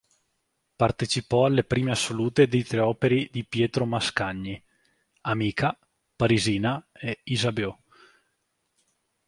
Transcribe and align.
Partecipò 0.75 1.45
alle 1.45 1.63
prime 1.63 1.91
assolute 1.91 2.47
di 2.47 2.63
tre 2.63 2.79
opere 2.79 3.29
di 3.31 3.45
Pietro 3.45 3.85
Mascagni: 3.85 4.59
"Amica", 5.25 5.77
"Parisina" 6.15 6.83
e 6.91 7.19
"Isabeau". 7.25 7.77